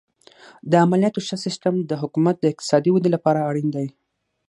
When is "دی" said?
3.75-3.87